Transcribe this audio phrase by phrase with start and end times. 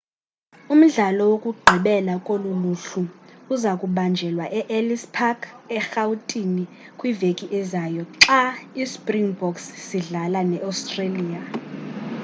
[0.73, 3.03] umdlalo wokugqibela kolu luhlu
[3.53, 5.39] uzakubanjelwa e-ellis park
[5.77, 6.63] erhawutini
[6.99, 8.41] kwiveki ezayo xa
[8.83, 11.41] ispringboks sidlala ne-australia